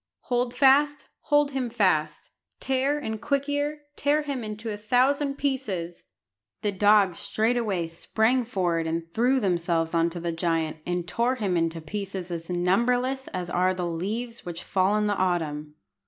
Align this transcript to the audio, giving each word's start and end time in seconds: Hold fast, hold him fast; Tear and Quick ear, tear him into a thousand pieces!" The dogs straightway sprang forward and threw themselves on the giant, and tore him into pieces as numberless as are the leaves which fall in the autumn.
Hold 0.33 0.55
fast, 0.55 1.09
hold 1.19 1.51
him 1.51 1.69
fast; 1.69 2.31
Tear 2.59 2.97
and 2.97 3.21
Quick 3.21 3.47
ear, 3.47 3.83
tear 3.95 4.23
him 4.23 4.43
into 4.43 4.71
a 4.71 4.75
thousand 4.77 5.35
pieces!" 5.35 6.05
The 6.63 6.71
dogs 6.71 7.19
straightway 7.19 7.85
sprang 7.85 8.43
forward 8.43 8.87
and 8.87 9.13
threw 9.13 9.39
themselves 9.39 9.93
on 9.93 10.09
the 10.09 10.31
giant, 10.31 10.77
and 10.87 11.07
tore 11.07 11.35
him 11.35 11.55
into 11.55 11.81
pieces 11.81 12.31
as 12.31 12.49
numberless 12.49 13.27
as 13.27 13.51
are 13.51 13.75
the 13.75 13.85
leaves 13.85 14.43
which 14.43 14.63
fall 14.63 14.97
in 14.97 15.05
the 15.05 15.13
autumn. 15.13 15.75